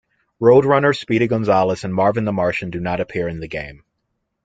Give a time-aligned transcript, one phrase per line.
[0.39, 3.83] Road Runner, Speedy Gonzales and Marvin the Martian do not appear in the game.